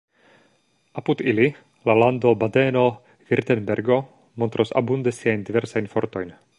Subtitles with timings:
[1.01, 1.45] Apud ili
[1.89, 4.01] la lando Badeno-Virtenbergo
[4.45, 6.35] montros abunde siajn diversajn fortojn.